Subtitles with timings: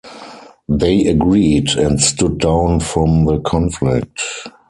[0.67, 4.19] They agreed, and stood down from the conflict.